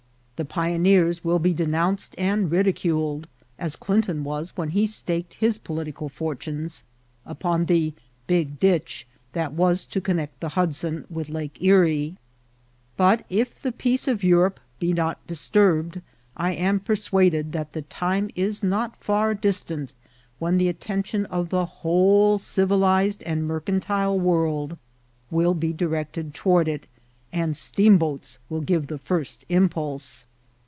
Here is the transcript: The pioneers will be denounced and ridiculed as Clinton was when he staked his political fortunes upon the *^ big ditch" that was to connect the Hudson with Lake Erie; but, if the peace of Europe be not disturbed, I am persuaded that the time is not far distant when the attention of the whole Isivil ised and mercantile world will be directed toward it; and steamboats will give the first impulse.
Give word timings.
The 0.37 0.45
pioneers 0.45 1.23
will 1.23 1.37
be 1.37 1.53
denounced 1.53 2.15
and 2.17 2.49
ridiculed 2.49 3.27
as 3.59 3.75
Clinton 3.75 4.23
was 4.23 4.57
when 4.57 4.69
he 4.69 4.87
staked 4.87 5.35
his 5.35 5.59
political 5.59 6.09
fortunes 6.09 6.83
upon 7.27 7.65
the 7.65 7.91
*^ 7.91 7.93
big 8.25 8.59
ditch" 8.59 9.05
that 9.33 9.53
was 9.53 9.85
to 9.85 10.01
connect 10.01 10.39
the 10.39 10.49
Hudson 10.49 11.05
with 11.11 11.29
Lake 11.29 11.61
Erie; 11.61 12.17
but, 12.97 13.23
if 13.29 13.61
the 13.61 13.71
peace 13.71 14.07
of 14.07 14.23
Europe 14.23 14.59
be 14.79 14.93
not 14.93 15.19
disturbed, 15.27 16.01
I 16.35 16.53
am 16.53 16.79
persuaded 16.79 17.51
that 17.51 17.73
the 17.73 17.83
time 17.83 18.31
is 18.35 18.63
not 18.63 18.97
far 18.97 19.35
distant 19.35 19.93
when 20.39 20.57
the 20.57 20.69
attention 20.69 21.27
of 21.27 21.49
the 21.49 21.67
whole 21.67 22.39
Isivil 22.39 22.79
ised 22.79 23.21
and 23.27 23.45
mercantile 23.45 24.17
world 24.17 24.79
will 25.29 25.53
be 25.53 25.71
directed 25.71 26.33
toward 26.33 26.67
it; 26.67 26.87
and 27.31 27.55
steamboats 27.55 28.39
will 28.49 28.61
give 28.61 28.87
the 28.87 28.97
first 28.97 29.45
impulse. 29.47 30.25